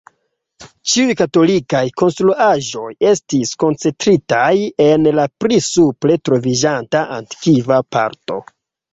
[0.91, 4.49] Ĉiuj katolikaj konstruaĵoj estis koncentritaj
[4.85, 8.39] en la pli supre troviĝanta antikva parto.